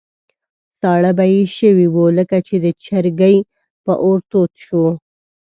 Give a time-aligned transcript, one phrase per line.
[0.79, 3.37] ساړه به یې شوي وو، لکه چې د چرګۍ
[3.83, 4.85] په اور تود شو.